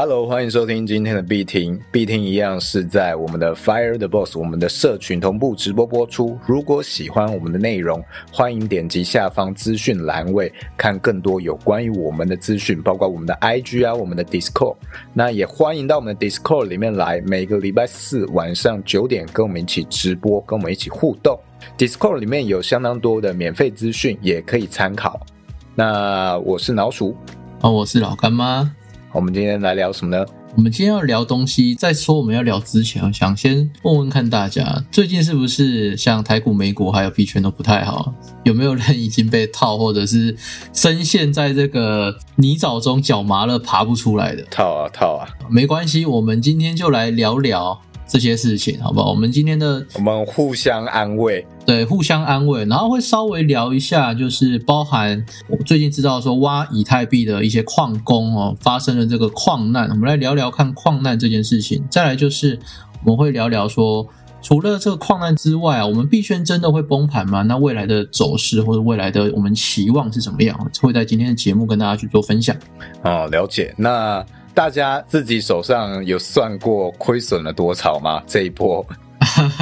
[0.00, 1.76] Hello，欢迎收听今天的必听。
[1.90, 6.38] 必听一样是在我们的 Fire the Boss 我们的社群同步直播播出。
[6.46, 8.00] 如果喜欢我们的内容，
[8.32, 14.76] 欢迎点击下方资讯栏位看更多有关于我们的资讯，包括我们的 IG 啊，我们的 Discord。
[15.12, 21.36] 那也欢迎到我们的 Discord 里面来，每个礼拜四晚上九点跟我们一起直播，跟我们一起互动。
[21.76, 25.26] Discord 里面有相当多的免费资讯，也可以参考。
[25.74, 27.16] 那我是老鼠，
[27.62, 28.72] 哦，我是老干妈。
[29.12, 30.24] 我们今天来聊什么呢？
[30.54, 38.12] 我们今天要聊东西，在说我们要聊之前，想先问问看大家，最近是不是像台股、美股还有币圈都不太好？
[38.44, 40.36] 有没有人已经被套，或者是
[40.74, 44.42] 深陷在这个泥沼中，脚麻了爬不出来的？
[44.50, 47.80] 套啊套啊，没关系，我们今天就来聊聊。
[48.08, 49.10] 这些事情，好不好？
[49.10, 61.84] 我们今天的我们互相安慰，对，互相安慰，然后会稍微聊一下，就是包含我最近知道说挖以太币的一些矿工哦，发生了这个矿难，我们来聊聊看矿难这件事情。
[61.90, 62.58] 再来就是
[63.04, 64.08] 我们会聊聊说，
[64.40, 67.42] 除了这个矿难之外啊，我们币圈真的会崩盘吗？
[67.42, 70.58] 那未来的走势或者未来的我们期望是怎么样？
[70.80, 72.56] 会在今天的节目跟大家去做分享。
[73.02, 73.74] 哦，了解。
[73.76, 74.24] 那。
[74.54, 78.22] 大家自己手上有算过亏损了多少吗？
[78.26, 78.84] 这一波，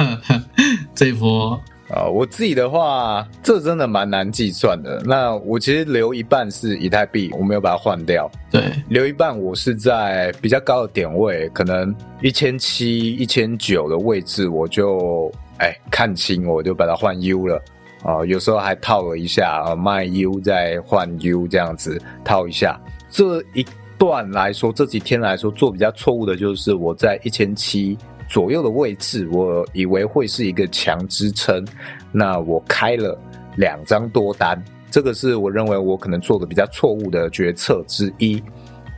[0.95, 5.01] 这一波啊，我自己的话，这真的蛮难计算的。
[5.05, 8.29] 那我其实留一半是以太币，我没有把它换掉。
[8.49, 17.61] 对，留一半我是在比较高的点位，可能一千七、一千九的位置，我就哎看清，我就把它换 U 了
[18.03, 18.25] 啊。
[18.25, 23.63] 有时候还套了一下啊，卖 U 再换 U 这样子套一下，这一。
[23.97, 27.97] 段来说，这几天来说做比较错误的就是我在一千七
[28.29, 31.65] 左右的位置，我以为会是一个强支撑，
[32.11, 33.17] 那我开了
[33.57, 38.41] 两张多单，这个是我认为我可能做的比较错误的决策之一。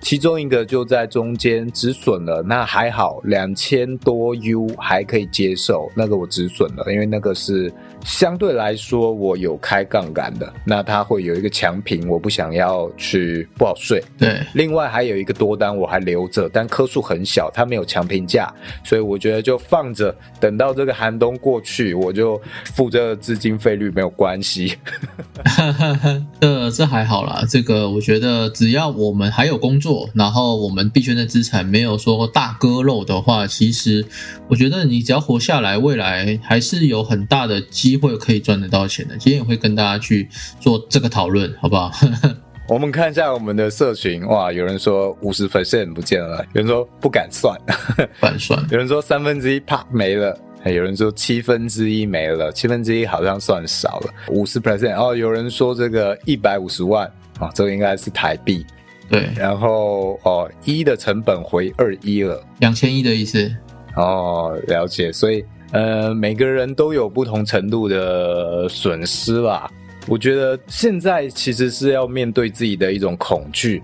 [0.01, 7.69] 其中一个就在中间止损了，那还好，两千多 U 还可以接受，那个我止损了，因为那个是
[8.03, 14.03] 相对来说我有开杠杆的，那它会有一个强平，我不想要去不好睡。
[14.17, 18.51] 对，另外还有一个多单我还留着，但颗数很小，它没有强平价，
[18.83, 22.41] 所以我觉得就放着，等到这个寒冬过去，我就
[22.75, 24.75] 付这个资金费率没有关系。
[26.41, 30.09] 呃， 这还好啦，这个我觉得只要我们还有工作。
[30.13, 34.05] 然后我们币圈的资产没有说大割肉的话，其实
[34.47, 39.17] 我觉得你只要活下来，未来还是有很大的机会可以赚得到钱的。
[39.17, 40.27] 今天也会跟大家去
[40.59, 41.91] 做这个讨论，好不好？
[42.67, 47.57] 我们看一下我们的社群，哇，有人说五十 percent 不见了，有人说不敢算，
[48.19, 58.65] 不敢算， 有人说三分之一啪没了，有人说七分之一没了，七分之一好像算少了，五十 percent 哦，有人说这个一百五十万啊，这个应该是台币。
[59.09, 63.51] 对，然后哦，一的成本回二一了，两千一的意思。
[63.95, 65.11] 哦，了解。
[65.11, 69.71] 所以呃，每个人都有不同程度的损失吧。
[70.07, 73.83] 我觉得现在其实是要面对自己的一种恐惧，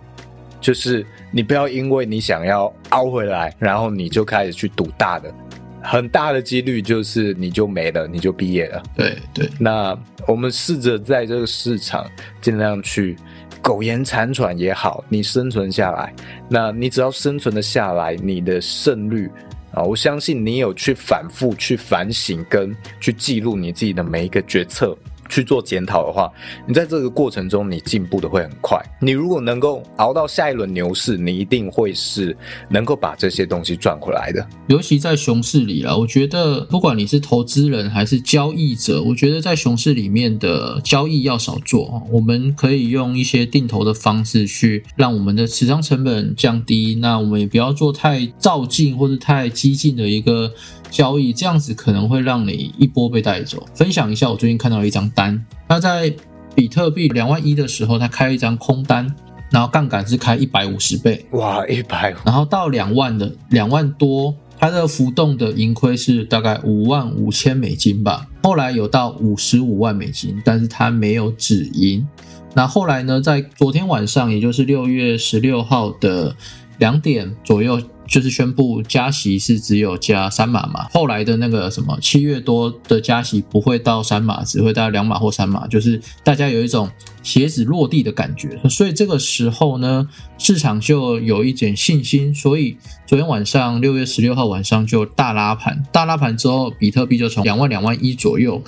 [0.59, 5.33] 就是你不要因为你想要凹回来，然后你就开始去赌大的，
[5.81, 8.83] 很大的几率就是你就没了，你就毕业了。
[8.95, 9.49] 对对。
[9.59, 9.97] 那
[10.27, 12.09] 我们试着在这个市场
[12.41, 13.15] 尽量去。
[13.61, 16.13] 苟延残喘也好，你生存下来，
[16.47, 19.27] 那你只要生存的下来，你的胜率
[19.75, 24.97] 啊，我相信你有去反复去反省跟去记录你自己的每一个决策。
[25.29, 26.31] 去做检讨的话，
[26.67, 28.79] 你在这个过程中你进步的会很快。
[29.01, 32.35] 你如果能够熬到下一轮牛市，你一定会是
[32.69, 34.45] 能够把这些东西赚回来的。
[34.67, 42.01] 尤其在熊市里啊，我觉得不管你是投资人还是交易者，我觉得在熊市里面的交易要少做。
[42.11, 46.95] 我们可以用一些定投的方式去让我们的持仓成本降低。
[46.95, 50.51] 那我们也不要做太照进或者太激进的一个。
[50.89, 53.65] 交易这样子可能会让你一波被带走。
[53.73, 56.13] 分享一下，我最近看到了一张单，那在
[56.53, 59.13] 比特币两万一的时候，他开一张空单，
[59.51, 68.27] 然后杠杆是开一百五十倍，哇，一百，然后到两万的两万多，它的浮动的盈亏是大概五万五千美金吧。
[68.43, 72.07] 后来有到五十五万美金，但是它没有止盈。
[72.53, 76.33] 那后来呢，在昨天晚上，也就是六月十六号的
[76.77, 77.81] 两点左右。
[78.07, 86.89] 就是宣布加息是只有加三码嘛，后来的那个什么七月多的加息不会到三码，只会到两码或三码，就是大家有一种
[87.23, 90.07] 鞋子落地的感觉，所以这个时候呢，
[90.37, 98.61] 市场就有一点信心，所以昨天晚上六月十六号晚上就大拉盘，大拉盘之后，比特币就从两万两万一左右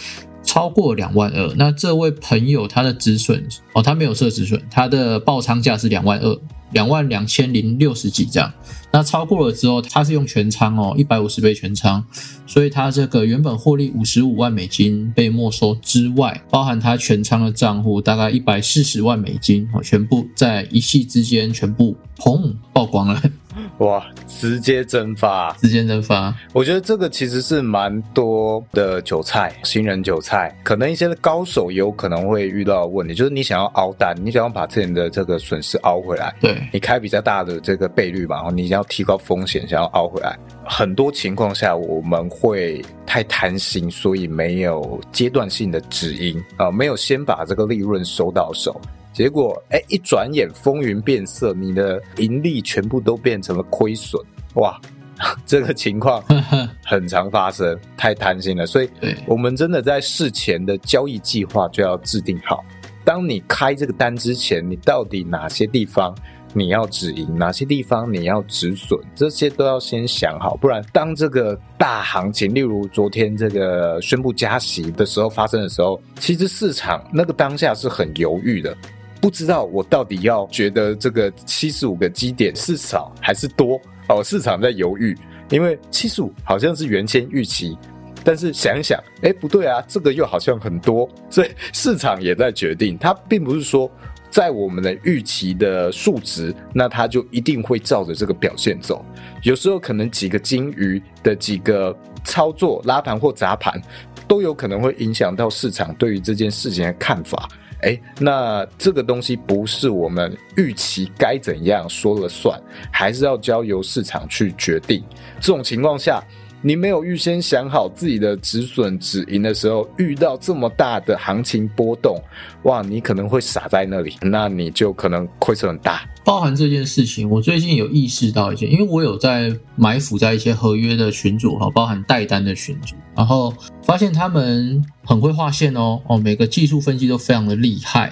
[0.43, 6.39] 超过两万二，那这位朋友他的止损哦，他没有设止损，他的爆仓价是两万二。
[6.71, 8.51] 两万两千零六十几这样。
[8.91, 12.03] 那超过了之后，他是用全仓哦，一百五十倍全仓，
[12.47, 23.21] 所以他这个原本获利五十五万美金被没收之外，包含他全仓的账户大概一百四十万美金哦，全部在一夕之间全部砰曝光了。
[23.79, 24.05] 哇！
[24.27, 26.33] 直接蒸发，直接蒸发。
[26.53, 40.37] 我觉得这个其实是蛮多的韭菜，新人韭菜，可能一些高手有可能会遇到问题，就是你想要熬单，你想要把之前的这个损失熬回来，对你开比较大的这个倍率嘛，然后你要提高风险，想要熬回来。
[40.65, 48.79] 很多情况下我们会太贪心，所以没有阶段性的止盈啊，没有先把这个利润收到手。
[49.17, 54.23] 结果，哎，一转眼风云变色，你的盈利全部都变成了亏损，
[54.53, 54.79] 哇，
[55.43, 56.23] 这个情况
[56.85, 58.63] 很常发生，太贪心了。
[58.63, 58.87] 所以，
[59.25, 62.63] 我们真的在事前的交易计划就要制定好。
[63.03, 66.15] 当你开这个单之前，你到底哪些地方
[66.53, 70.55] 你要止盈，哪些地方你要止损，这些都要先想好。
[70.55, 78.77] 不然，当这个大行情，例如昨天这个宣布加息的时候发生的时候，其实市场那个当下是很犹豫的。
[79.27, 83.77] 不知道我到底要觉得这个七十五个基点是少还是多
[84.07, 84.23] 哦？
[84.23, 85.13] 市场在犹豫，
[85.49, 87.77] 因为七十五好像是原先预期，
[88.23, 92.97] 但是想一想，哎，不对啊，这个又好像很多，所以市场也在决定。
[92.97, 93.91] 它并不是说
[94.29, 99.03] 在我们的预期的数值，那它就一定会照着这个表现走。
[99.43, 101.93] 有时候可能几个金鱼的几个
[102.23, 103.77] 操作拉盘或砸盘，
[104.25, 107.49] 都有可能会影响到市场对于这件事情的看法。
[107.81, 112.59] 哎，那这个东西不是我们预期该怎样说了算，
[112.91, 115.03] 还是要交由市场去决定。
[115.39, 116.23] 这种情况下，
[116.61, 122.19] 你没有预先想好自己的止损止盈的时候，遇到这么大的行情波动，
[122.63, 126.01] 哇，你可能会傻在那里，那你就可能亏损很大。
[126.25, 133.53] 包含这件事情，我最近有意识到一些，因为我有在埋伏在一些合约的群组哈，包含带单的群组，然后
[133.83, 138.11] 发现他们很会画线哦哦，每个技术分析都非常的厉害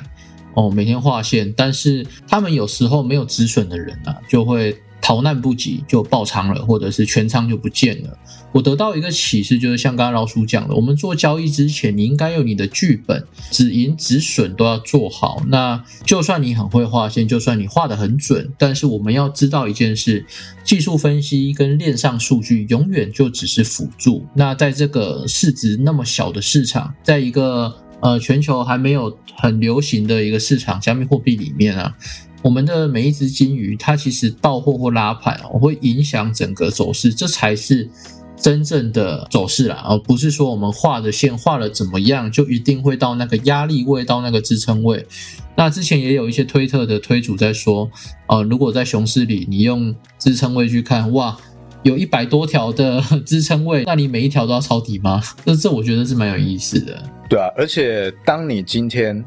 [0.53, 4.77] 哦，每天画线，但是他们有时候没有止损的人啊，就会。
[5.06, 8.18] 逃难不及就爆仓了，或者是全仓就不见了。
[8.52, 15.44] 我得到一个启示，就是像刚刚老鼠讲的，我们做交易之前，你应该有你的剧本，止盈止损都要做好。
[15.46, 20.25] 那就算你很会画线，就算你画的很准，但是我们要知道一件事：
[20.63, 24.25] 技术分析跟链上数据永远就只是辅助。
[24.34, 31.96] 那在这个市值那么小的市场，在一个呃全球还没有很流行的一个市场，加密货币里面啊。
[32.45, 37.89] 我们的每一只金鱼，它其实到货或拉盘哦，会影响整个走势，这才是
[38.38, 45.03] 真正的走势啦，而不是说我们画的线画了怎么样，就一定会到那个压力位，到那个支撑位。
[45.56, 47.89] 那之前也有一些推特的推主在说，
[48.27, 51.36] 呃，如果在熊市里，你用支撑位去看，哇，
[51.81, 55.19] 有一百多条的支撑位，那你每一条都要抄底吗？
[55.44, 57.01] 那这我觉得是蛮有意思的。
[57.27, 59.25] 对啊，而且当你今天。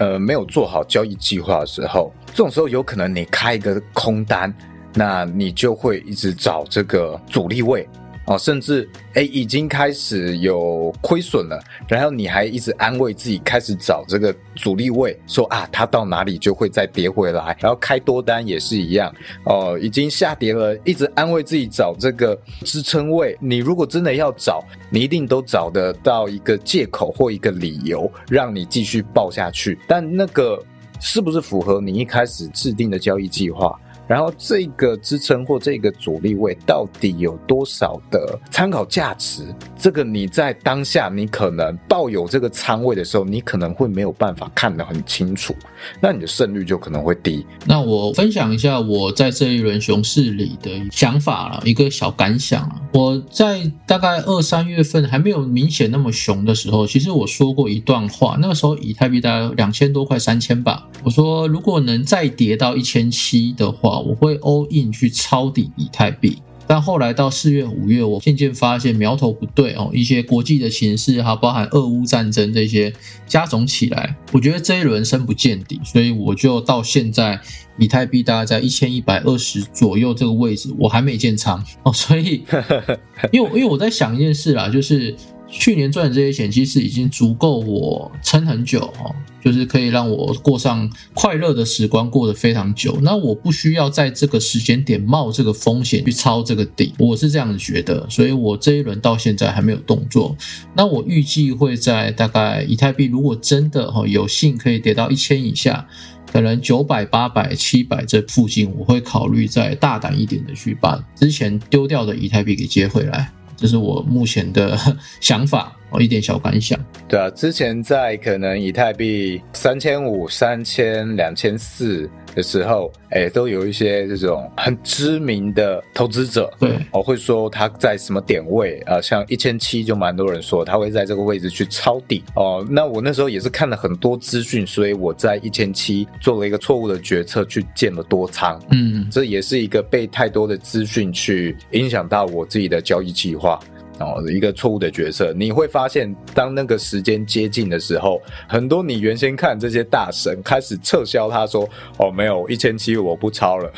[0.00, 4.54] 呃，没有做好交易计划的时候，这种时候有可能你开一个空单，
[4.94, 7.84] 那你就会一直找这个阻力位。
[8.26, 19.12] 哦，甚至哎，已经开始有亏损了，然后你还一直安慰自己，开始找这个阻力位，说啊，它到哪里就会再跌回来，然后开多单也是一样，
[19.44, 23.36] 哦，已经下跌了，一直安慰自己找这个支撑位。
[23.40, 29.76] 你如果真的要找，你一定都找得到一个借口或一个理由，让你继续报下去。
[29.88, 30.62] 但那个
[31.00, 33.78] 是不是符合你一开始制定的交易计划？
[34.08, 39.42] 然后这个支撑或这个阻力位到底有多少的参考价值？
[39.76, 45.54] 这个你在当下你可能抱有这个仓位的时候，你可能会没有办法看得很清楚，
[46.00, 47.46] 那你的胜率就可能会低。
[47.66, 52.80] 那我分享一下我在这一轮熊市里的想法了，一个小感想啊。
[52.94, 60.88] 我在大概二三月份还没有明显那么熊的时候，其实我说过一段话，那个时候以太币大概两千多块三千吧。
[61.04, 63.97] 我说如果能再跌到一千七的话。
[63.98, 72.92] 我会 all in 去抄底以太币，但后来到四月、五月，我渐渐发现苗头不对哦，一些国际的形势哈，包含俄乌战争这些
[73.26, 77.40] 加总起来，我觉得这一轮深不见底，所以我就到现在
[77.78, 82.42] 以太币大概在一千一百二十左右这个位置，我还没建仓哦，所以
[83.32, 85.14] 因为因为我在想一件事啦，就是。
[85.50, 92.98] 去年赚的这些钱，其实已经足够我撑很久哦，就是可以让我过上快乐的时光，过得非常久。
[93.00, 98.06] 那我不需要在这个时间点冒这个风险去抄这个底，我是这样子觉得。
[98.10, 100.36] 所以我这一轮到现在还没有动作。
[100.74, 105.86] 那我预计会在大概以太币如果真的哈有幸可以跌到一千以下，
[106.30, 113.32] 可能九百、八百、七百这附近，我会考虑再大胆一点的去把之前丢掉的以太币给接回来。
[113.58, 114.78] 这是我目前的
[115.20, 115.77] 想法。
[115.90, 116.78] 哦，一点小感想。
[117.08, 132.66] 对啊，之前在可能以太币三千五、三千、两千四的时候，哎，都有一些这种很知名的投资者，对，我会说他在什么点位啊，像一千七就蛮多人说他会在这个位置去抄底哦。
[132.68, 138.60] 那我那时候也是看了很多资讯，所以我在一千七做了一个错误的决策，去建了多仓。
[138.70, 143.58] 嗯，这也是一个被太多的资讯去影响到我自己的交易计划。
[144.00, 153.72] 哦，一个错误的决策，你会发现，当那个时间接近的时候，很多你原先看这些大神开始撤销，他说：“哦，没有一千七，我不超了，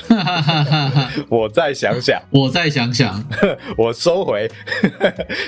[1.29, 3.25] 我再想想， 我再想想，
[3.77, 4.51] 我收回，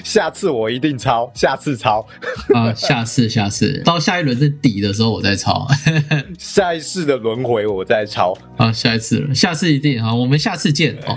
[0.02, 2.06] 下次我一定超，下次超
[2.54, 5.66] 啊，下次下次到下一轮的底的时候我再抄，
[6.38, 11.16] 下一次的轮回我再抄啊，下一次了，下次一定啊，我们下次见哦，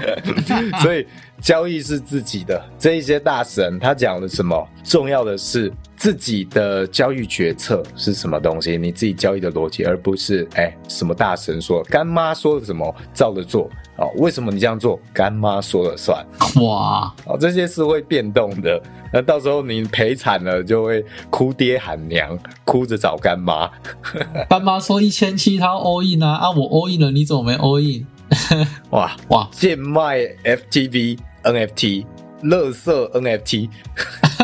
[0.82, 1.06] 所以。
[1.46, 4.68] 交易是自己的，这一些大神他讲了什么？
[4.84, 8.80] 重要的是自己的交易决策是什么东西？
[8.80, 14.10] 你自己交易的逻辑，而不是哎什么大神说干妈说了什么照着做哦？
[14.16, 15.00] 为什么你这样做？
[15.14, 16.26] 干妈说了算？
[16.64, 18.82] 哇哦，这些是会变动的，
[19.14, 23.70] 那到时候你赔惨了就会哭爹喊娘，哭着找干妈。
[24.50, 28.04] 干妈说一千七他 all in 啊，啊我 all in 了，你怎么没 all in？
[28.90, 29.48] 哇哇！
[29.52, 32.06] 贱卖 FTV NFT，
[32.42, 33.70] 乐色 NFT，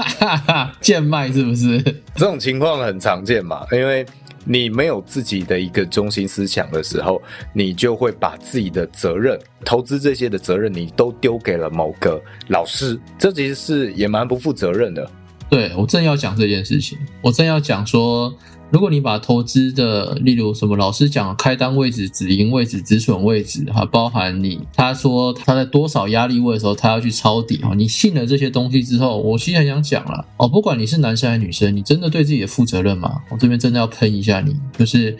[0.79, 1.81] 贱卖是不是？
[2.15, 3.65] 这种情况很常见嘛？
[3.71, 4.05] 因为
[4.43, 7.21] 你没有自己的一个中心思想的时候，
[7.53, 12.99] 你就会把自己的责任、投资这些的责任，你都丢给了某个老师。
[13.19, 15.09] 这其实是也蛮不负责任的。
[15.51, 18.33] 对我正要讲这件事情，我正要讲说。
[18.71, 33.21] 如果你把投资的，例如什么老师讲开单位置、止盈位置、止损位置，哈，包含你他说他在多少压力位的时候，他要去抄底，哈，你信了这些东西之后，我其实很想讲了，哦，不管你是男生还是女生，你真的对自己的负责任吗？
[33.29, 35.17] 我这边真的要喷一下你，就是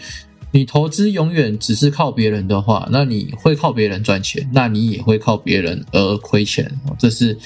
[0.53, 7.37] 你投资永远只是靠别人的话，那你会靠别人赚钱，那你也会靠别人而亏钱，这是。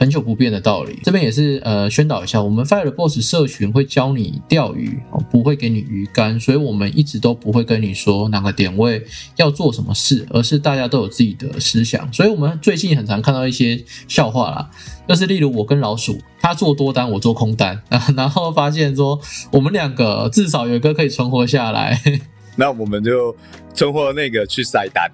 [0.00, 4.98] 很久不变的道理，这边也是呃宣导一下，我们 Fire Boss 社群会教你钓鱼，
[5.30, 9.04] 不会给你鱼竿，所以我们一直都不会跟你说哪个点位
[9.36, 12.10] 要做什么事，而是大家都有自己的思想。
[12.14, 13.78] 所以我们最近很常看到一些
[14.08, 14.70] 笑话啦，
[15.06, 17.78] 就是例如我跟老鼠，他做多单，我做空单，
[18.16, 19.20] 然后发现说
[19.52, 22.00] 我们两个至少有一个可以存活下来，
[22.56, 23.36] 那我们就
[23.74, 25.12] 存活那个去晒单。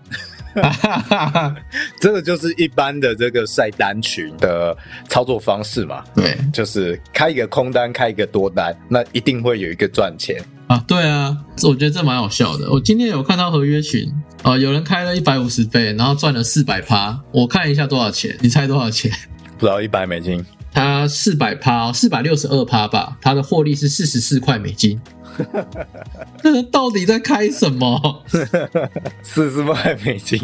[2.00, 4.76] 这个就是一般的这个晒单群的
[5.08, 6.02] 操作方式嘛？
[6.14, 10.82] 对，就是开一个空单，开一个多单，那一定会有一个赚钱啊。
[10.86, 12.70] 对啊，我觉得这蛮好笑的。
[12.70, 17.20] 我今天有看到合约群啊，有人开了一百五十倍，然后赚了四百趴。
[17.32, 18.36] 我看一下多少钱？
[18.40, 19.12] 你猜多少钱？
[19.58, 20.44] 不到一百美金。
[20.72, 23.16] 他四百趴，四百六十二趴吧。
[23.22, 25.00] 他的获利是四十四块美金。
[26.42, 28.24] 这人到底在开什么？
[29.22, 30.40] 四十万美金，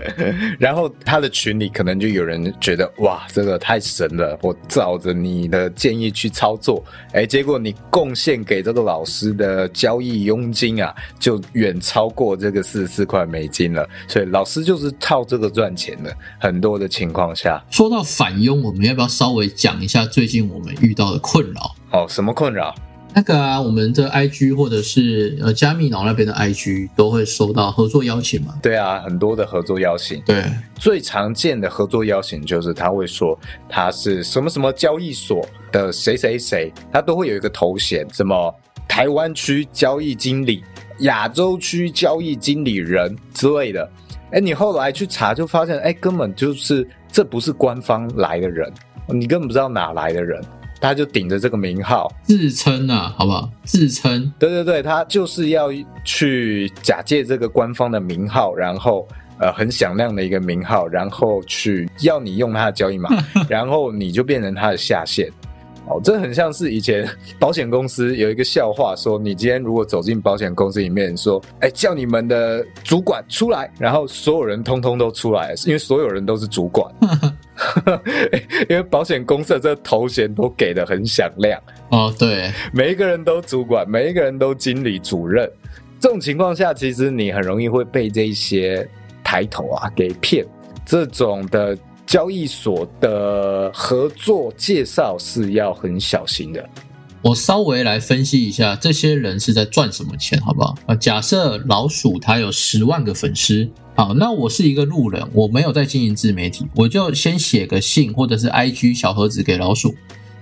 [0.58, 13.88] 然后他的群里可能就有人觉得哇，这个太神了，我照着你的建议去操作，哎，结果你贡献给这个老师的交易佣金啊，就远超过这个四十四块美金了。
[14.08, 16.14] 所以老师就是靠这个赚钱的。
[16.38, 21.74] 很多的情况下，说到反佣，我们要不要稍微讲一下最近我们遇到的困扰？
[21.92, 22.74] 哦，什么困扰？
[23.12, 28.54] 那个啊，我们的 IG 或者是呃加密脑那边的 IG 都会收到合作邀请嘛？
[28.62, 30.22] 对啊，很多的合作邀请。
[30.24, 30.44] 对，
[30.76, 33.38] 最常见的合作邀请就是他会说
[33.68, 38.54] 他是什么什么交易所的谁谁谁，他都会有一个头衔，什么
[38.88, 40.62] 台湾区交易经理、
[41.00, 43.90] 亚洲区交易经理人之类的。
[44.30, 48.72] 哎，你后来去查就发现，哎，根本就是这不是官方来的人，
[49.08, 50.40] 你根本不知道哪来的人。
[50.80, 53.50] 他就顶着这个名号自称啊，好不好？
[53.64, 55.68] 自称，对对对，他就是要
[56.04, 59.06] 去假借这个官方的名号，然后
[59.38, 63.10] 呃很响亮的一个名号，然后去要你用他的交易码，
[63.48, 65.30] 然后你就变成他的下线。
[65.90, 67.04] 哦，这很像是以前
[67.38, 76.88] 保险公司有一个笑话，说你今天如果走进保险公司里面，说，哎，叫你们的主管出来，然后所有人通通都出来，因为所有人都是主管。
[78.70, 85.50] 因为保险公司的这头衔都给的很响亮哦，对，每一个人都主管，每一个人都经理主任。
[85.98, 88.88] 这种情况下，其实你很容易会被这些
[89.24, 90.46] 抬头啊给骗。
[90.86, 91.76] 这种的
[92.10, 96.68] 交易所的合作介绍是要很小心的。
[97.22, 100.74] 我稍微来分析一下这些人是在赚什么钱，好不好？
[100.86, 109.94] 啊，假设老鼠他有十万个粉丝，好，那我是一个路人，我没有在经营自媒体，我就先写个信或者是 IG 小盒子给老鼠，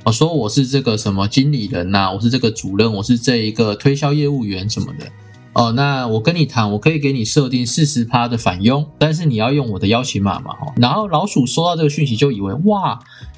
[0.04, 5.06] 我说我是这个什么经理人呐，我是这个主任，我是这一个推销业务员什么的。
[5.58, 10.72] 哦，那我跟你谈，我可以给你设定四十趴的返佣，但是你要用我的邀请码嘛，哈。
[10.76, 12.96] 然后老鼠收到这个讯息就以为哇，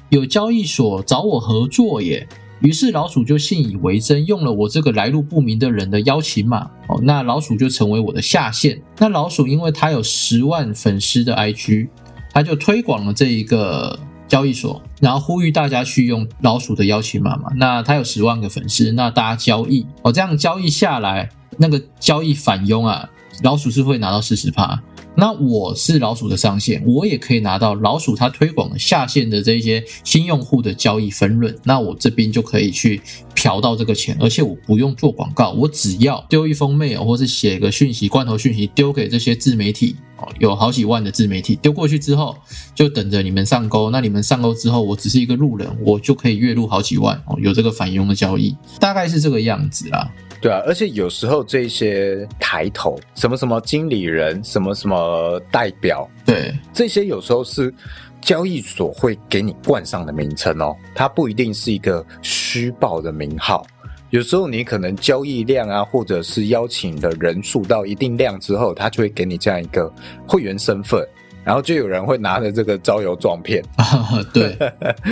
[0.09, 2.27] 有交易所找我合作耶。
[2.59, 8.79] 于是老鼠就信以为真，用了我这个来路不明的人的邀请码，哦，那老鼠就成为我的下线。
[8.99, 11.87] 那老鼠因为他有十万粉丝的 IG，
[12.31, 17.51] 他就推广了这一个交易所，然后呼吁大家去用老鼠的邀请码嘛。
[17.57, 23.09] 那他有十万个粉丝，那大家交易，哦，这样交易下来，那个交易返佣啊，
[23.43, 24.81] 老鼠是会拿到四十趴。
[25.15, 33.01] 那我是老鼠的上线，我也可以拿到老鼠它推广下线的这些新用户的交易分润，那我这边就可以去
[33.35, 39.95] 嫖到这个钱，而且我不用做广告，我只要丢一封 mail 或是写个讯息罐头讯息丢给这些自媒体，
[40.39, 42.35] 有好几万的自媒体丢过去之后，
[42.73, 43.89] 就等着你们上钩。
[43.89, 50.09] 那你们上钩之后，我只是一个路人，我就可以月入好几万哦，有这个返佣的交易，大概是这个样子啦。
[50.41, 57.71] 对啊，而且有时候这些抬头，什么什么经理人，什么什么代表，对，这些有时候是
[58.19, 63.65] 交易所会给你冠上的名称哦，它不一定是一个虚报的名号。
[64.09, 69.89] 有时候你可能交易量啊，或者是邀请的人数到一定量之后，他就会给你这样一个
[70.27, 71.07] 会员身份。
[71.43, 74.09] 然后就有人会拿着这个招摇撞骗啊！
[74.33, 74.55] 对，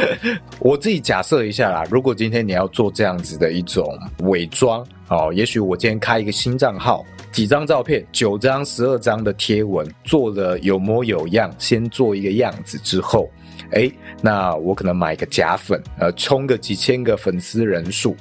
[0.59, 13.27] 我自己假设一下啦，如果今天你要做这样子的一种伪装哦，也许我今天开一个新账号，几张照片，九张、十二张的贴文，做的有模有样，先做一个样子之后，
[13.71, 18.15] 哎，那我可能买个假粉，呃，充个几千个粉丝人数，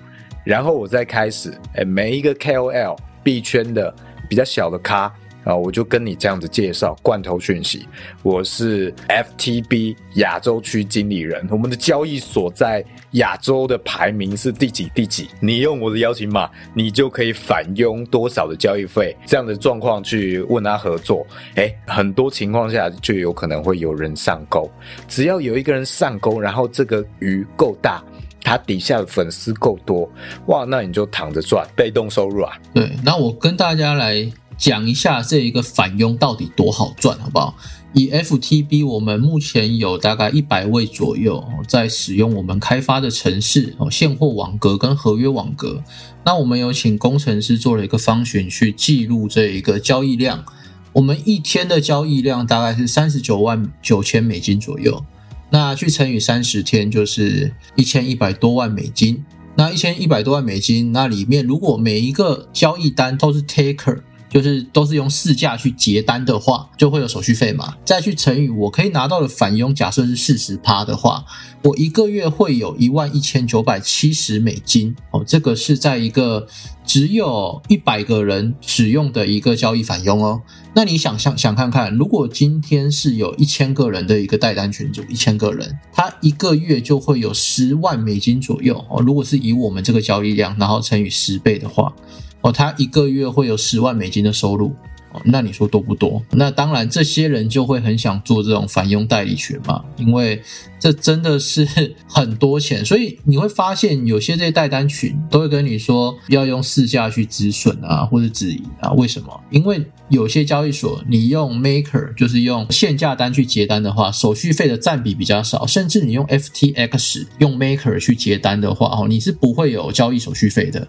[0.45, 3.95] 然后我再开始，哎，每一个 KOL 币圈的
[4.31, 5.13] 比较小的咖。
[5.49, 7.89] 啊，我就跟你这样子介绍罐头讯息，
[8.23, 15.27] 我是 FTB 亚洲区经理人，我们的交易所在亚洲的排名是第几第几？
[15.41, 19.17] 你用我的邀请码，你就可以返佣多少的交易费？
[19.25, 24.71] 这样的状况去问他合作，哎，很多情况下就有可能会有人上钩。
[25.09, 28.05] 只要有一个人上钩，然后这个鱼够大，
[28.43, 30.07] 他底下的粉丝够多，
[30.49, 32.53] 哇，那你就躺着赚，被动收入啊。
[32.75, 34.31] 对，那我跟大家来。
[34.59, 37.57] 讲一下这一个返佣到底多好赚，好不好？
[37.95, 45.83] 以 FTB，我们目前有大概一百位左右在使用我们开发的城市哦，现货网格跟合约网格。
[46.25, 50.45] 那我们有请工程师做了一个方选去记录这一个交易量。
[50.93, 55.03] 我们一天的交易量大概是三十九万九千美金左右，
[55.51, 59.25] 那去乘以三十天就是一千一百多万美金。
[59.55, 64.01] 那一千一百多万美金，那里面如果每一个交易单都是 taker。
[64.29, 67.75] 就是都是用市价去结单的话，就会有手续费嘛。
[67.85, 71.25] 再去乘以我可以拿到的返佣，假设是四十趴的话，
[71.63, 75.25] 我一个月会有一万一千九百七十美金哦。
[75.27, 76.47] 这个是在一个
[76.85, 80.43] 只有一百个人使用的一个交易返佣哦。
[80.75, 89.01] 那你想想想看看，如果今天是有一千个人的一个代单群组，一千个人，他一个月就会有十万美金左右哦。
[89.01, 91.93] 如果是以我们这个交易量，然后乘以十倍的话。
[92.41, 94.75] 哦，他一个月会有十万美金的收入，
[95.13, 96.23] 哦，那你说多不多？
[96.31, 100.41] 那当然，这些人就会很想做这种返佣代理权嘛，因为
[100.79, 101.67] 这真的是
[102.07, 102.85] 很多钱。
[102.85, 108.93] 所以你会发现，有些这些代单群都会跟你说要用市价去止损啊，或者止盈啊。
[108.93, 109.41] 为什么？
[109.51, 120.87] 因为有些交易所你用 Maker，就是用限价单去结单的话，手续费的占比比较少，甚至你用 FTX 用 Maker 去结单的话，哦，你是不会有交易手续费的。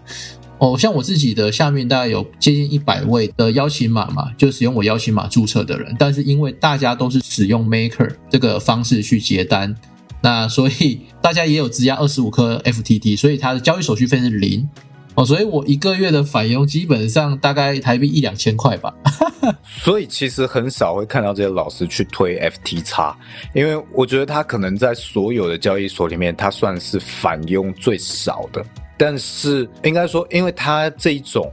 [0.60, 9.74] 哦，像我自己的下面大概有接近一百位的邀请码嘛，就使用我邀请码注册的人，但是因为大家都是使用 Maker 这个方式去结单，
[10.22, 14.68] 那所以大家也有质押二十五颗 FTT，所以它的交易手续费是零
[15.14, 18.94] 哦，所以我一个月的返佣基本上大概台币一两千块吧。
[19.82, 23.16] 所以其实很少会看到这些老师去推 FT 叉，
[23.54, 28.62] 因为我觉得他可能在所有的交易所里面，他算是返佣最少的。
[29.00, 31.50] 但是应该说，因为它这一种，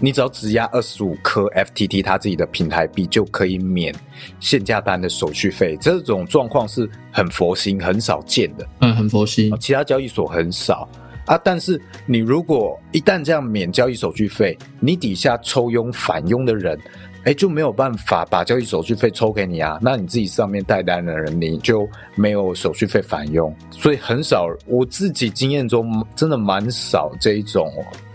[0.00, 3.94] 你只要质押二十五颗 FTT，它自己的平台币就可以免
[4.38, 8.68] 限价单的手续费，这种状况是很佛心、很少见的。
[8.82, 10.86] 嗯，很佛心，其他交易所很少
[11.24, 11.40] 啊。
[11.42, 16.78] 但是你如果一旦这样免交易手续费，你底下抽佣返佣的人，
[17.24, 19.78] 哎，就没有办法把交易手续费抽给你啊。
[19.80, 23.54] 那你自己上面带单的人，你就没有手续费返佣。
[23.70, 27.72] 所以很少，我自己经验中真的蛮少这一种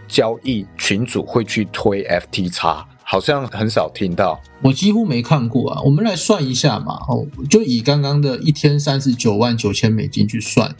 [0.07, 4.39] 交易群主会去推 FTX，好像很少听到。
[4.61, 5.81] 我几乎没看过啊。
[5.83, 10.75] 我们来算一下嘛，哦，就以刚刚的一天三十九万九千美金去算。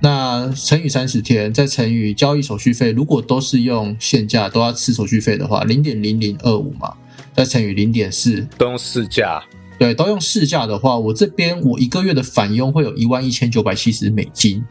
[0.00, 6.92] 那乘以三十天，再乘以交易手续费，如果都是用现价都要吃手续费的话，零点零零二五嘛，
[7.34, 9.42] 再乘以零点四，都用市价。
[9.78, 14.62] 对，都用市价的话，我这边我一个月的返佣会有一万一千九百七十美金，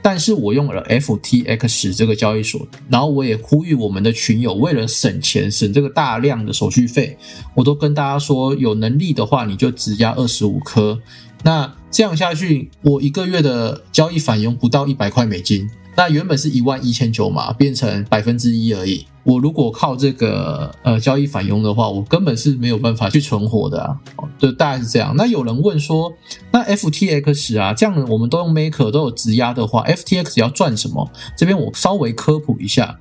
[0.00, 7.18] 但是我用了 FTX 这个交易所，然后我也呼吁我们的群友，为了省钱，省这个大量的手续费，
[7.54, 11.00] 我都跟大家说，有能力的话，你就只押二十五颗。
[11.42, 15.68] 那这样下去，我一个月的交易返佣不到一百块美金。
[15.96, 19.04] 那原本是一万一千九嘛，变成百分之一而已。
[19.22, 23.96] 我如果靠这个呃交易返佣的话，我根本是没有办法去存活的啊。
[24.38, 25.14] 就大概是这样。
[25.16, 26.12] 那有人问说，
[26.50, 31.10] 那 FTX 啊，这样我们都用 Maker 都有质押的话，FTX 要赚什么？
[31.36, 32.98] 这边我稍微科普一下，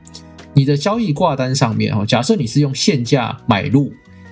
[0.54, 3.92] 你的交易挂单上面哦，假设你是用现价买入。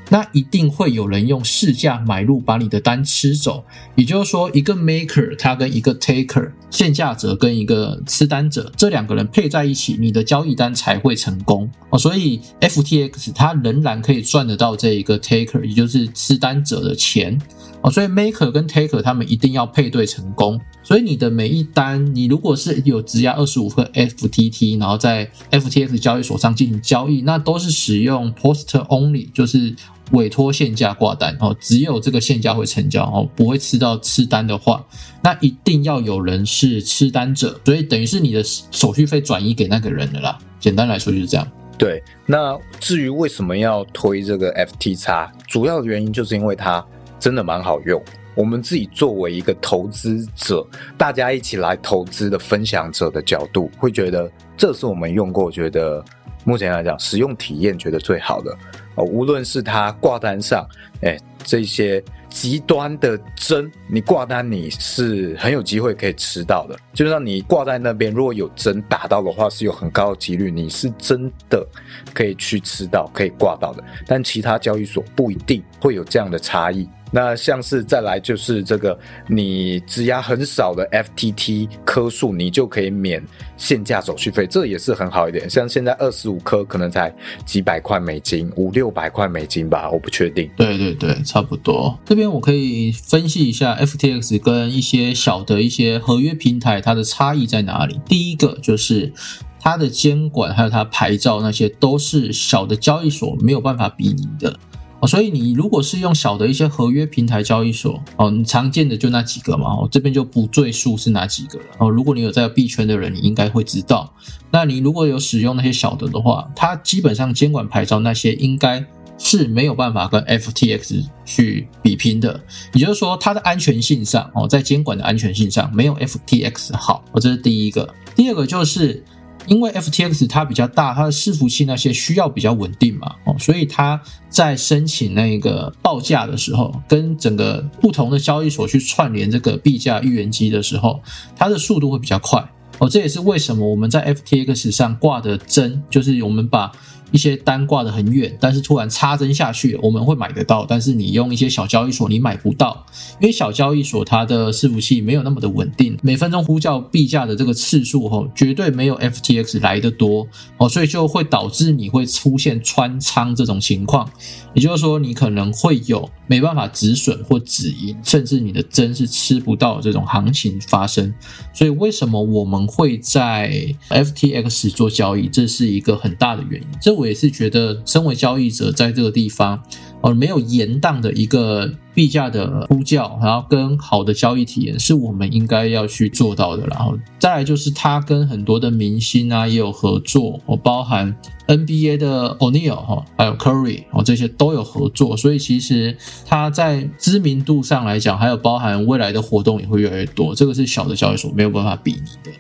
[0.10, 3.63] 那一定会有人用市价买入，把你的单吃走。
[3.96, 12.00] 也就是说，一个 maker 他跟一个 taker 现价者跟一个吃单者这两个人配在一起，你的交易单才会成功哦。
[12.00, 17.39] 所以 FTX 它仍然可以赚得到这一个 taker，也就是吃单者的钱
[17.82, 17.92] 哦。
[17.92, 20.60] 所以 maker 跟 taker 他们一定要配对成功。
[20.84, 29.76] 所以你的每一单，你如果是有质押二十五颗 FTT，然后在 FTX 交易所上进行交易，那都是使用 post only，就是
[30.12, 34.82] 委托限价挂单哦，只有这个限价会成交哦，不会吃到吃单的话，
[35.22, 40.40] 那一定要有人是吃单者，所以等于是你的手续费转移给那个人的啦。
[40.58, 41.46] 简单来说就是这样。
[41.78, 46.84] 对，那至于为什么要推这个 FTX，主要的原因就是因为它
[47.20, 48.02] 真的蛮好用。
[48.36, 50.64] 我们自己作为一个投资者，
[50.96, 56.06] 大家一起来投资的分享者的角度，会觉得这是我们用过，觉得
[56.44, 58.56] 目前来讲使用体验觉得最好的
[58.94, 59.04] 哦。
[59.04, 60.64] 无论是它挂单上，
[61.02, 66.78] 哎，这些极端的针，你挂单你是很有机会可以吃到的。
[66.94, 71.66] 就是让你挂在那边，如果有针打到的话，是有很高的几率你是真的
[72.14, 73.84] 可以去吃到，可以挂到的。
[74.06, 76.88] 但其他交易所不一定会有这样的差异。
[77.12, 83.24] 那像是再来就是这个，你质押很少的 FTT 颗数，你就可以免
[83.56, 85.50] 限价手续费，这也是很好一点。
[85.50, 87.13] 像现在二十五颗可能才
[87.46, 90.50] 几百块美金，五六百块美金吧，我不确定。
[90.58, 91.98] 对对对，差不多。
[92.06, 98.00] 这边我可以分析一下 FTX 跟一些小的一些合约平台它的差异在哪里。
[98.06, 99.12] 第一个就是
[99.60, 104.60] 它的监管还有它牌照那些都是小的交易所没有办法比拟的。
[105.00, 111.66] 哦，所以你如果是用小的一些合约平台交易所，哦，你常见的就那几个嘛，哦，这边就不赘述是哪几个了。
[111.78, 114.12] 哦，如果你有在币圈的人，你应该会知道。
[114.50, 118.84] 那你如果有使用那些小的的话，它基本上监管牌照那些应该
[119.20, 122.40] 是没有办法跟 FTX 去比拼的。
[122.74, 127.04] 也就是说，它的安全性上，哦，在监管的安全性上没有 FTX 好。
[127.12, 127.88] 哦，这是第一个。
[128.16, 129.04] 第二个就是。
[129.48, 141.02] 因为 FTX 它比较大，它的伺服器那些需要比较稳定嘛，哦，所以它在申请那个报价的时候，跟整个不同的交易所去串联这个币价预言机的时候，
[141.36, 142.48] 它的速度会比较快，
[142.80, 146.72] 哦，这也是为什么我们在 FTX 上挂的针，就是我们把。
[147.12, 150.65] 一些单挂的很远，但是突然插针下去，我们会买得到。
[150.67, 152.86] 但是你用一些小交易所，你买不到，
[153.20, 164.10] 因为小交易所它的伺服器没有那么的稳定，每分钟呼叫币价的这个次数吼，绝对没有 FTX 来的多哦，所以就会导致你会出现穿仓这种情况。
[164.54, 171.13] 也就是说，你可能会有没办法止损或止盈，甚至你的针是吃不到这种行情发生。
[171.54, 173.52] 所以为什么我们会在
[173.89, 175.28] FTX 做交易？
[175.28, 176.67] 这是一个很大的原因。
[176.82, 179.62] 这我也是觉得，身为交易者，在这个地方。
[180.00, 186.68] 呃，没有严当的一个币价的呼叫，然后跟好的交易体验是我们应该要去做到的。
[186.68, 195.18] 然后再来就是他跟很多的明星啊也有合作，哦，包含 NBA 的 O'Neal 哈，还有 Curry 哦，这些都有合作。
[195.18, 200.36] 所以其实他在知名度上来讲，还有包含未来的活动也会越来越多。
[200.36, 202.32] 这个是小的交易所没有办法比拟的。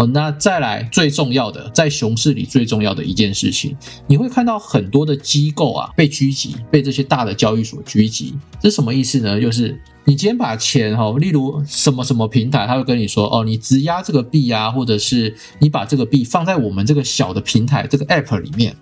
[0.00, 8.32] 哦，那再来最重要的，在熊市里最重要的一件事情，你会看到很多的机构啊被狙击，被这些大的交易所狙击。
[8.58, 9.38] 这什么意思呢？
[9.38, 18.74] 就是你今天把钱哈，例如什么什么平台，他会跟你说，哦，你质押这个币啊，或者是你把这个币放在我们这个小的平台这个 app 里面，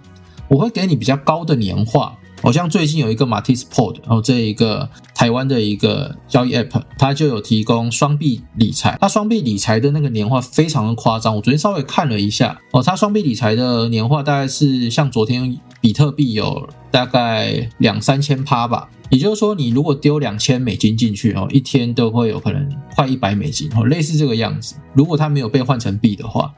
[0.46, 2.16] 我会给你比较高的年化。
[2.40, 8.96] 好像最近有一个 Matis Pod，然后这一个台湾的一个交易 App，它就有提供双币理财。
[9.00, 18.88] 它双币理财的那个年化非常的夸张，我昨天稍微看了一下哦，它双币理财的年化大概是像昨天比特币有大概两三千趴吧。
[19.10, 24.74] 也就是说，你如果丢两千美金进去哦，一天都会有可能快一百美金哦，类似这个样子。
[24.92, 26.54] 如果它没有被换成币的话。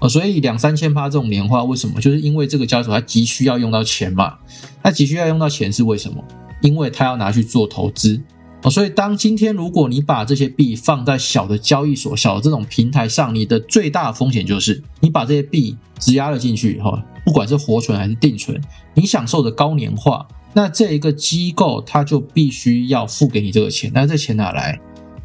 [0.00, 2.00] 哦，所以两三千趴这种年化，为什么？
[2.00, 4.38] 就是因为这个交易所它急需要用到钱嘛。
[4.82, 6.24] 它急需要用到钱是为什么？
[6.62, 8.20] 因为它要拿去做投资。
[8.62, 18.60] 哦，所以当今天如果你把这些币放在小的交易所、小的这种平台上，你的最大风险就是你把这些币质押了进去以后，不管是活存还是定存，
[18.94, 23.90] 你享受的高年化，那这一个机构它就必须要付给你这个钱。
[23.94, 24.78] 那这钱哪来？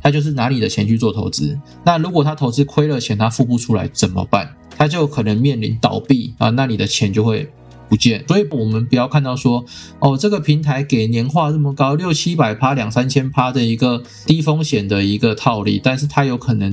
[0.05, 1.57] 他就是拿你的钱去做投资。
[1.83, 4.47] 那如果他投资亏了钱，他付不出来怎么办？
[4.77, 7.49] 他就可能面临倒闭啊，那你的钱就会
[7.89, 8.23] 不见。
[8.27, 9.65] 所以，我们不要看到说，
[9.97, 16.71] 哦，这个平台给年化这么高，六七百趴、两三千趴的一个低风险的一个套利，但是它有可能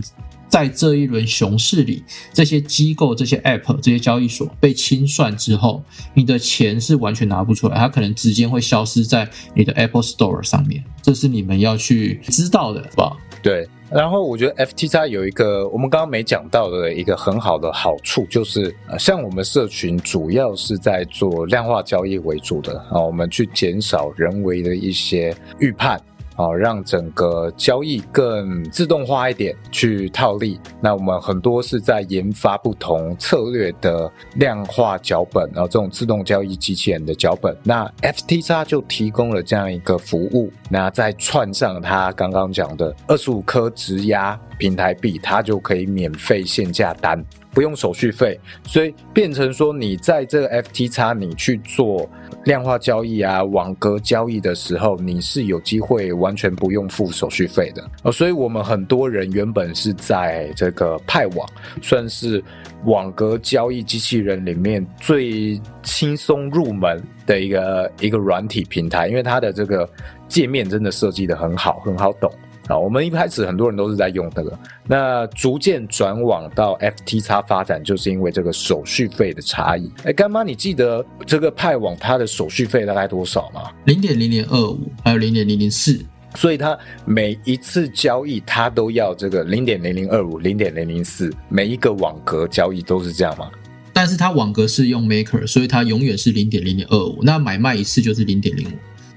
[0.52, 10.84] 在这一轮熊市里，这些机构、这些 App、这些交易所被清算之后，你的钱是完全拿不出来，它可能直接会消失在你的 Apple Store 上面。
[11.00, 13.16] 这是你们要去知道的，是吧？
[13.42, 13.66] 对。
[13.90, 25.98] 然后我觉得 FTX 有一个我们刚刚没讲到的一个很好的好处，就是呃，像我们社群主要是在做量化交易为主的啊，我们去减少人为的一些预判。
[26.36, 30.58] 啊，让整个交易更自动化一点，去套利。
[30.80, 37.56] 那我们很多是在研发不同策略的量化脚本，然后这种自动交易机器人的脚本。
[37.62, 40.52] 那 FTX 就提供了这样一个服务。
[40.70, 48.38] 那再串上它刚刚讲的二十五颗质押平台币，它就可以免费限价单，不用手续费。
[48.64, 52.08] 所以变成说，你在这个 FTX 你去做。
[52.44, 61.48] 量化交易啊，网格交易的时候，你是有机会完全不用付手续费的呃，所以我们很多人原本是在这个派网，
[61.80, 62.42] 算是
[62.84, 69.88] 网格交易机器人里面最轻松入门的一个一个软体平台，因为它的这个
[70.26, 72.28] 界面真的设计的很好，很好懂。
[72.68, 79.90] 啊，我们一开始很多人都是在用这个，那逐渐转往到 FTX 发展，就是因为这个手续费的差异。
[80.04, 83.70] 哎，干妈，你记得这个派网它的手续费大概多少吗？
[83.86, 85.98] 零点零零二五，还有零点零零四，
[86.36, 93.50] 所以它每一次交易它都要这个零点零零二五、零点零零四，每一个网格交易都是这样吗？
[93.92, 98.72] 但是它网格是用 Maker，所以它永远是零点零零二五，那买卖一次就是零点零五。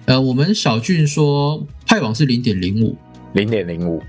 [0.06, 2.98] 呃，我们小俊说派网是零点零五。
[3.36, 4.02] 零点零五，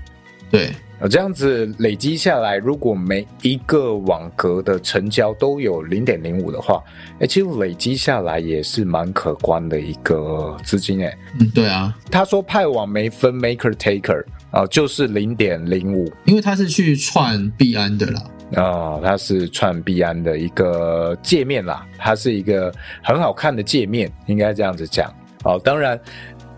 [0.49, 0.71] 对，
[1.09, 6.81] 这样子累积下来，如果每一个网格的成交都有零点零五的话，
[7.19, 18.23] 哎，其实累积下来也是蛮可观的一个资金，哎，嗯，对啊，他说派网没分 maker taker 啊，就是零点零五，因为他是去串币安的啦，
[18.55, 25.13] 啊，它是串币安的一个界面啦，它是一个很好看的界面，应该这样子讲，
[25.43, 25.99] 好，当然。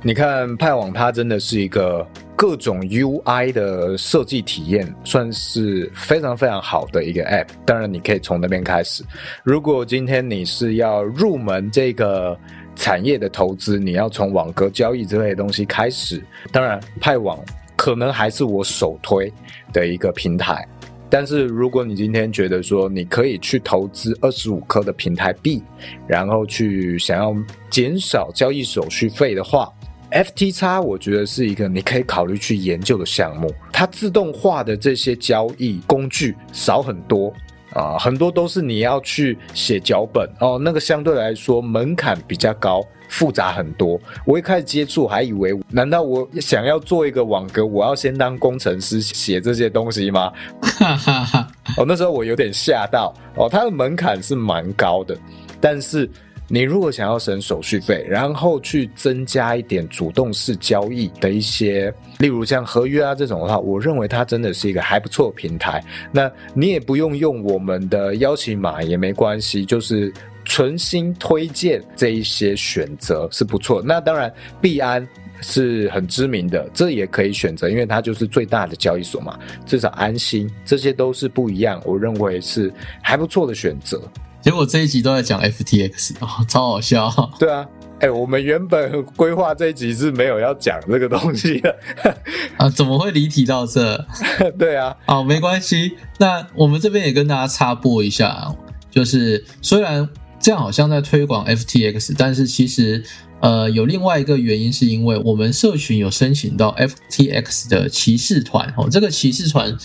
[0.02, 7.48] 你看派网，它真的是一个各种 UI 的设计体验，算是非常非常好的一个 App。
[7.66, 9.04] 当然，你可以从那边开始。
[9.44, 12.38] 如果今天你是要入门这个
[12.78, 16.24] 产业的投资，你要从网格交易之类的东西开始。
[16.50, 17.38] 当然，派网
[17.76, 19.32] 可能还是我首推
[19.74, 20.66] 的一个平台。
[21.10, 25.62] 但是，如果你今天觉得说你可以去投资二十五颗的平台币，
[26.08, 27.36] 然后去想要
[27.70, 29.70] 减少交易手续费的话
[30.12, 37.34] ，FTX 我觉得是一个你可以考虑去研究的项目，它自动化的这些交易工具少很多
[37.74, 44.00] 啊，很多都是你要去写脚本哦，那个相对来说门槛比较高，复杂很多。
[44.26, 50.34] 我一开始接触还以为，难道我想要做一个网格，我要先当工程师写这些东西吗？
[50.62, 51.48] 哈哈哈！
[51.78, 55.18] 哦，那时候我有点吓到哦，它的门槛是蛮高的，
[55.62, 56.10] 但是。
[56.52, 65.84] 你如果想要省手续费，然后去增加一点主动式交易的一些，例如像合约啊这种的话，我认为它真的是一个还不错平台。
[66.12, 70.12] 那你也不用用我们的邀请码也没关系，就是
[70.44, 73.80] 纯心推荐这一些选择是不错。
[73.86, 75.08] 那当然，币安
[75.42, 84.02] 是很知名的，这也可以选择，因为它就是最大的交易所嘛，至少安心，这些都是不一样，我认为是还不错的选择。
[84.42, 87.12] 结果这一集都在讲 FTX 哦，超好笑。
[87.38, 87.68] 对啊，
[88.00, 91.76] 哎，我们原本规划这一集是没有要讲这个东西的
[92.58, 94.06] 啊，怎么会离题到这？
[94.58, 95.98] 对啊，哦，没关系。
[96.18, 98.56] 那我们这边也跟大家插播一下，
[98.90, 100.08] 就是虽然
[100.40, 103.04] 这样好像在推广 FTX，但是其实
[103.42, 109.78] 呃有另外一个原因，是因为我们社群有申请到 FTX 的骑士团哦，这个骑士团。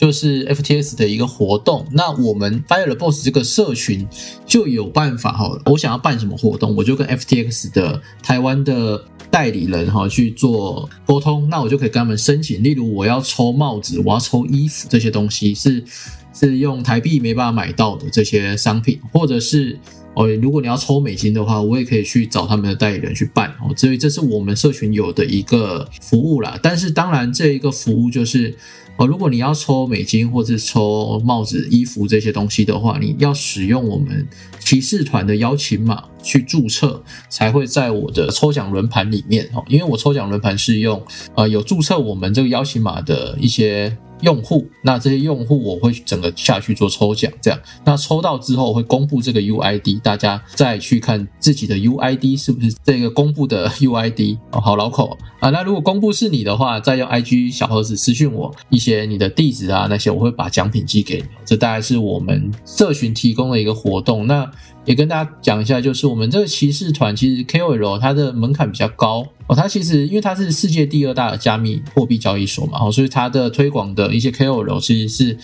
[0.00, 4.08] 就是 FTS 的一个活动，那我们 Fire Boss 这个社群
[4.46, 15.84] 就有办法哈，我想要办什么活动，我就跟 FTX 的台湾的代理人哈去做沟通，那我就可以跟他们申请，例如我要抽帽子，我要抽衣服这些东西是
[16.32, 19.78] 是用台币没办法买到的这些商品，或者是
[20.14, 26.58] 哦，如果你要抽美金的话，我也可以去找他们的代理人去办哦，所以这是我们社群有的一个服务啦。
[26.62, 28.56] 但是当然这一个服务就是。
[29.00, 39.64] 哦，如果你要抽美金或是抽帽子、衣服这些东西的话，你要使用我们骑士团的邀请码去注册，才会在我的抽奖轮盘里面哦。
[39.68, 41.02] 因为我抽奖轮盘是用
[41.34, 43.96] 呃有注册我们这个邀请码的一些。
[44.22, 55.50] 用户，那这些用户我会整个下去做抽奖，这样，那抽到之后会公布这个 UID，大家再去看自己的 UID 是不是这个公布的 UID 哦，好老口啊。
[55.50, 61.24] 那如果公布是你的话，再用 IG 小盒子私讯我一些你的地址啊那些，我会把奖品寄给你。
[61.44, 64.26] 这大概是我们社群提供的一个活动。
[64.26, 64.48] 那
[64.84, 75.36] 也跟大家讲一下，就是我们这个骑士团其实 KOL 它的门槛比较高哦，它其实因为它是世界第二大的加密货币交易所嘛，哦，所以它的推广的一些 KOL 其实是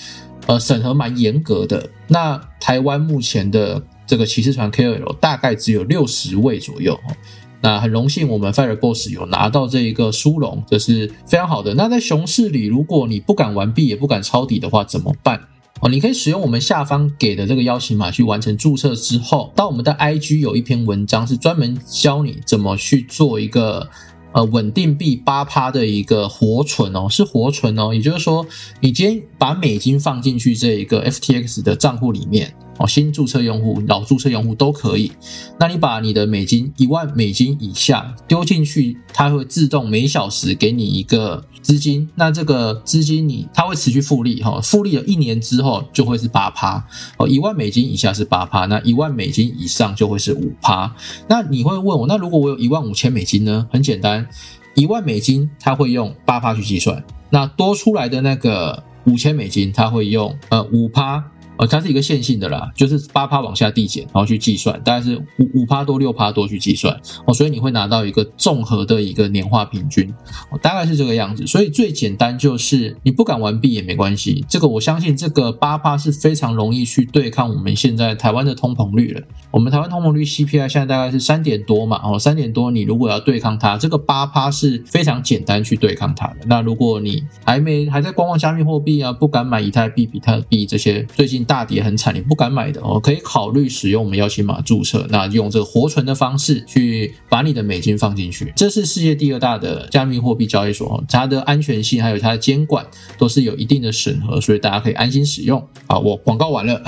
[0.46, 1.90] 呃审核蛮严格的。
[2.06, 7.16] 那台湾目前的这个骑士团 KOL 大概只有六十位左右哦，
[7.60, 11.74] 那很荣幸我们 Fire Boss 有拿到这一个殊荣，这是非常好的。
[11.74, 15.40] 那在熊市里，如果你不敢玩币也不敢抄底的话，怎么办？
[15.80, 23.86] 哦，你可以使用我们下方给的这个邀请码去完成注册之后，到我们的 IG 有一篇文章是专门教你怎么去做一个
[24.32, 28.46] 呃稳定币八趴的一个活存哦，是活存哦，也就是说
[28.80, 32.54] 你今天把美金放进去这一个 FTX 的账户里面。
[32.78, 35.12] 哦，新注册用户、老注册用户都可以。
[35.58, 42.08] 那你把你的美金一万美金以下丢进去，它会自动每小时给你一个资金。
[42.14, 46.84] 那这个资金你它会持续复利哈，复利了一年之后就会是八趴。
[47.16, 50.94] 哦，一万美金以下是八趴，那一万美金以上就会是五趴。
[51.28, 53.66] 那你会问我，那如果我有一万五千美金呢？
[53.72, 54.26] 很简单，
[54.74, 61.24] 一万美金它会用八趴去计算，那多出来的那个五千美金它会用呃五趴。
[61.58, 66.94] 呃，它是一个线性的啦，就是八趴往下递减，然后去计算，大概是五五趴多六趴多去计算
[67.26, 70.12] 哦，所以你会拿到一个综合的一个年化平均，
[70.50, 71.46] 哦大概是这个样子。
[71.46, 79.22] 所以最简单就是你不敢玩币也没关系，这个我相信这个八趴是非常容易去对抗我们现在台湾的通膨率了。
[79.50, 86.36] 我们台湾通膨率 CPI 现在大概是三点多嘛，哦，三点多，你如果要对抗它，这个八趴是非常简单去对抗它的。
[86.46, 98.52] 那如果你还没还在观望加密货币啊，不敢买以太币、比特币这些最近大跌很惨，你不敢买的哦，可以考虑使用我们邀请码注册，那用这个活存的方式去把你的美金放进去。
[98.56, 102.84] 这是世界第二大的加密货币交易所，它的安全性还有它的监管
[103.16, 105.64] 都是有一定的审核，所以大家可以安心使用。
[105.86, 106.82] 好，我广告完了。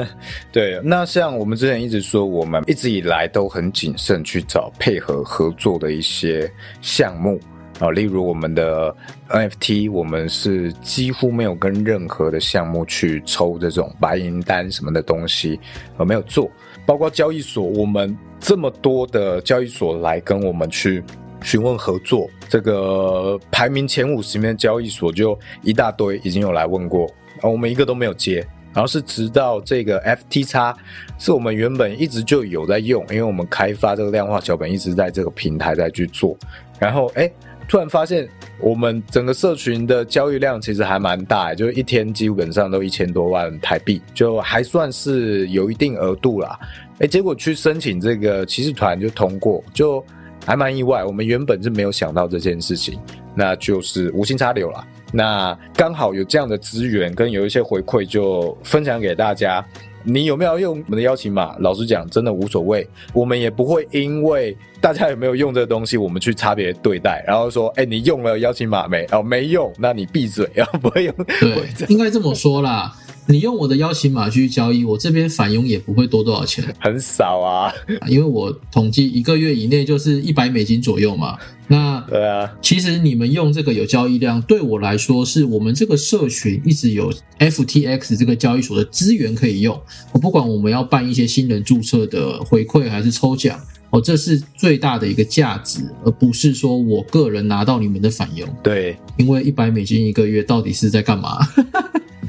[0.52, 2.02] 对，那像我们之前一直。
[2.02, 7.40] 说我们一直以来都很谨慎去找配合合作的一些项目
[7.82, 8.94] 啊，例如我们的
[9.28, 15.58] NFT，我们是几乎没有跟任何的项目去抽这种白银单什么的东西，
[15.96, 16.48] 呃，没有做。
[16.86, 21.02] 包括交易所，我们这么多的交易所来跟我们去
[21.42, 27.06] 询问合作，这个排名前五十名的交易所就一大堆，已经有来问过，
[27.40, 28.46] 啊，我们一个都没有接。
[28.72, 30.74] 然后是直到这个 FTX，
[31.18, 36.34] 是我们原本一直就有在用，因为我们开发这个量化脚本一直在这个平台在去做。
[36.78, 37.30] 然后哎，
[37.68, 46.58] 突然发现我们整个社群的交易量其实还蛮大，就一天基本上都一千多万台币，就还算是有一定额度啦。
[46.98, 50.04] 哎，结果去申请这个骑士团就通过，就
[50.44, 51.04] 还蛮意外。
[51.04, 52.98] 我们原本是没有想到这件事情，
[53.34, 54.84] 那就是无心插柳了。
[55.12, 59.64] 那刚好有这样的资源跟有一些回馈，就分享给大家。
[60.04, 61.56] 你有没有用我们的邀请码？
[61.58, 62.86] 老实讲，真的无所谓。
[63.12, 69.06] 我们也不会因为大家有没有用这个东西，我们去差别对待，然后说，哎，你用了邀请码没？
[69.12, 71.14] 哦，没用，那你闭嘴，啊不会用。
[71.40, 72.92] 对，应该这么说啦。
[73.26, 77.72] 你用我的邀请码去交易，我这边返佣也不会多多少钱，很少啊，
[78.08, 81.38] 因为我统计一个月以内就是一百美金左右嘛。
[81.68, 89.80] 那对啊，其实你们用这个有交易量，对我来说是我们这个社群一直有 FTX 这个交易所的资源可以用。
[90.12, 93.58] 我不管我们要办一些新人注册的回馈还是抽奖，
[93.90, 98.46] 哦，这是最大的一个价值，而不是说我个人拿到你们的返佣。
[98.62, 101.38] 对，因为一百美金一个月到底是在干嘛？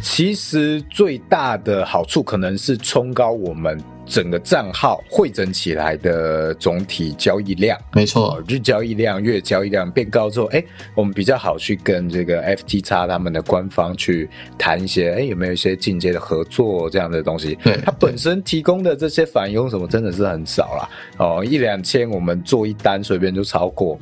[0.03, 8.35] 其实最大的好处可能是冲高我们整个账号汇整起来的总体交易量，没错。
[8.35, 10.63] 哦，日交易量、月交易量变高之后，哎，
[10.95, 17.55] 我们比较好去跟这个 FTX 他们的官方去谈一些，哎，有没有一些进阶的合作这样的东西？
[17.63, 23.97] 对它本身提供的这些返佣什么真的是很少啦，哦，一两千我们做一单随便就超过，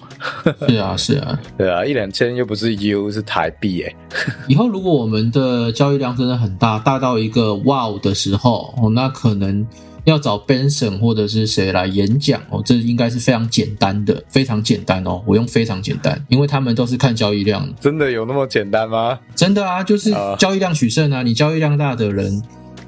[0.68, 1.40] 是啊是啊。
[1.58, 3.96] 对啊，一两千又不是 U 是台币，哎，
[4.48, 9.66] 以后如果我们的交易量真的很大，大到一个 wow 的时候，哦，那可能
[10.04, 15.22] 要找 Benson 或者是谁来演讲哦，这应该是非常简单的，非常简单哦。
[15.26, 19.20] 我用非常简单，因为他们都是看交易量，真的有那么简单吗？
[19.36, 21.22] 真的啊，就是啊交易量取胜啊。
[21.22, 22.42] 你交易量大的人，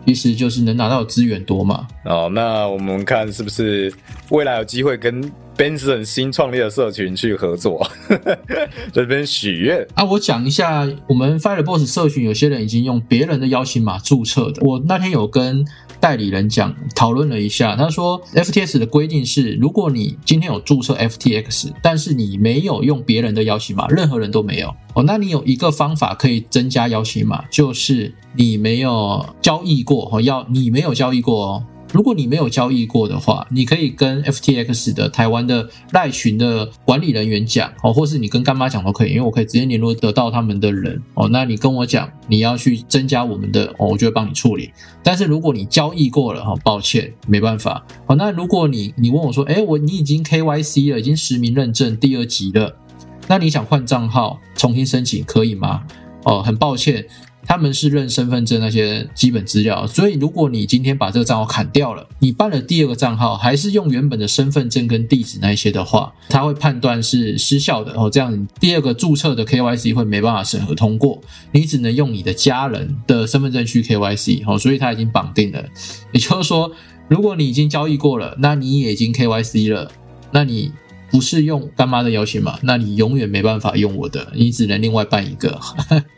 [0.05, 1.87] 其实就是能拿到的资源多嘛。
[2.05, 3.93] 哦，那我们看是不是
[4.29, 7.87] 未来有机会跟 Benson 新创立的社群去合作，
[8.91, 9.85] 这边许愿。
[9.93, 14.61] 啊，我讲一下，我们 Fireboss 社群有些人已经用别人的邀请码注册的。
[14.65, 15.65] 我那天有跟
[15.99, 31.63] 代理人讲，讨论了一下，他说 FTS 的规定是，如果你今天有注册 FTX，但是你没有用别人的邀请码，任何人都没有哦，那你有一个方法可以增加邀请码，就是你没有交易过哦，要你没有交易过哦。
[31.93, 41.29] 如果你没有交易过的话，你可以跟 FTX 的台湾的赖群的管理人员讲哦，或是你跟干妈讲都可以，因为我可以直接联络得到他们的人哦。
[41.29, 44.71] 那你跟我讲你要去增加我们的哦，我就会帮你处理。
[45.03, 47.85] 但是如果你交易过了哈，抱歉，没办法。
[48.07, 52.75] 好，那如果你你问我说，哎，我你已经 KYC 了，已经实名认证第二级了，
[53.27, 55.83] 那你想换账号重新申请可以吗？
[56.23, 57.05] 哦，很抱歉。
[57.45, 68.09] 他们是认身份证那些基本资料，所以如果你今天把这个账号砍掉了，你办了第二个账号，还是用原本的身份证跟地址那些的话，他会判断是失效的哦。
[68.09, 71.21] 这样第二个注册的 KYC 会没办法审核通过，
[71.51, 75.63] 你只能用你的家人的身份证去 KYC 哦，所以他已经绑定了。
[76.11, 76.71] 也就是说，
[77.07, 79.91] 如果你已经交易过了，那你也已经 KYC 了，
[80.31, 80.71] 那你
[81.11, 85.59] 不是用干妈的邀请码，那你永远没办法用我的，你只能另外办一个。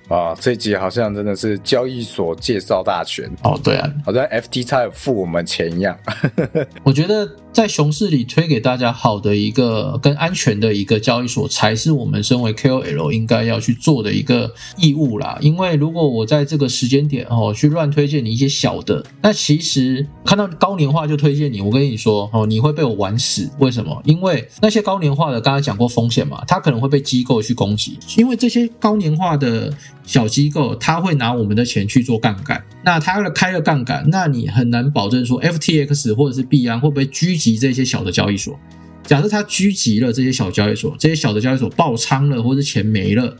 [0.07, 5.97] 啊，这集好像真的是交易所介绍大全，哦，对啊，好像 FTX 有付我们钱一样。
[6.83, 15.39] 我觉得在熊市里推给大家好的一个跟安全的一个交易所，才是我们身为 KOL 应该要去做的一个义务啦。
[15.41, 23.49] 因为如果我在这个时间点哦去乱推荐你一些小的，那其实看到高年化就推荐你，我跟你说哦，你会被我玩死。
[23.57, 23.99] 为什么？
[24.05, 29.73] 因为那些高年化的，刚才讲过风险嘛，它可能会被机构去攻击，因为这些高年化的。
[30.05, 38.59] 小机构他会拿我们的钱去做杠杆，那他的开了杠杆，那你很难保证说 FTX 或者是币安会不会狙击这些小的交易所。
[39.03, 43.37] 假设他狙击了这些小交易所，这些小的交易所爆仓了，或者钱没了，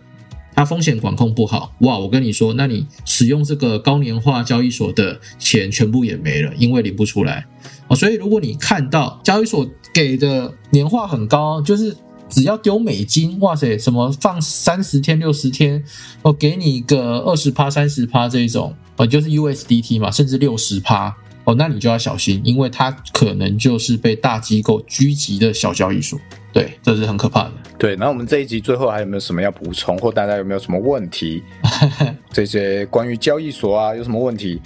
[0.54, 1.98] 它风险管控不好，哇！
[1.98, 7.46] 我跟你说，那你使用这个高年化交易所的钱全部也没了，因为领不出来
[7.88, 7.96] 哦。
[7.96, 11.96] 所以如果你看到交易所给的年化很高，就是
[12.30, 15.84] 只要丢美金，哇塞，什么放三十天、六十天，
[16.22, 26.20] 我给你一个二十趴、三十趴这一种，呃，就是 USDT 嘛，甚至六十趴，哦，那你就要小心，因为它可能就是被大机构狙击的小交易所，
[26.52, 27.52] 对，这是很可怕的。
[27.78, 31.44] 对，那我们这一集最后还有没有什么要补充，或大家有没有什么问题？
[32.32, 34.62] 这些关于交易所啊，有什么问题？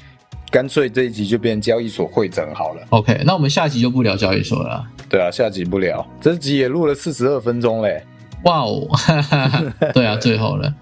[0.52, 2.82] 干脆这一集就变交易所会诊好了。
[2.90, 4.92] OK，那我们下集就不聊交易所了啦。
[5.10, 8.04] 对啊，下集不聊，这集也录了四十二分钟嘞。
[8.44, 8.88] 哇哦，
[9.94, 10.74] 对啊，最后了。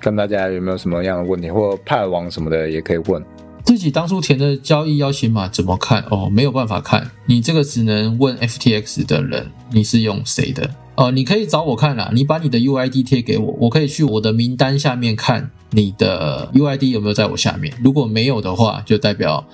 [0.00, 3.22] 看大家有没有什么样的问题，或派网什么的也可以问。
[3.64, 6.02] 自己当初填的交易邀请码怎么看？
[6.10, 10.68] 哦，没有办法看，你这个只能问 FTX 的人，你是用谁的？
[10.96, 17.72] 哦，你可以找我看啦，你把你的 UID 贴给我，我可以去我的名单下面看你的 UID 有没有在我下面。
[17.82, 19.44] 如果没有的话，就代表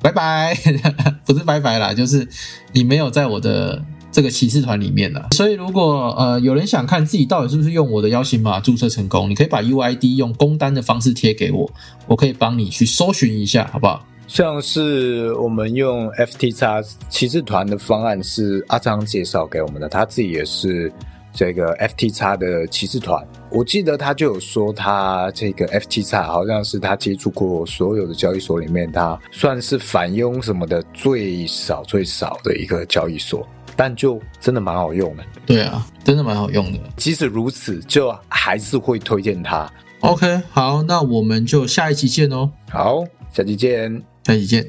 [0.00, 0.54] 拜拜，
[1.26, 2.26] 不是拜拜啦，就是
[2.72, 3.82] 你没有在我的
[4.12, 5.28] 这个骑士团里面了。
[5.32, 11.70] 所以如果呃有人想看自己到底是不是用我的邀请码注册成功，你可以把 UID 用公单的方式贴给我，
[12.06, 14.04] 我可以帮你去搜寻一下，好不好？
[14.26, 20.92] 像是我们用 FTX 骑士团的方案是阿张介绍给我们的，他自己也是
[21.38, 23.24] 这个 FTX 的骑士团。
[23.48, 35.22] 我记得他就有说，他这个 FTX 好像是他接触过所有的交易所里面，他算是反佣什么的最少最少的一个交易所，但就真的蛮好用的。
[35.46, 36.80] 对啊，真的蛮好用的。
[36.96, 39.70] 即使如此，就还是会推荐它。
[40.00, 44.02] OK，好，那我们就下一期见哦，好，下期见。
[44.24, 44.68] 下期见。